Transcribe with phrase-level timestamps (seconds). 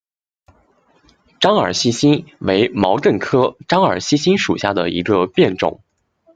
[1.39, 5.83] 獐耳细辛为毛茛科獐耳细辛属下的一个变种。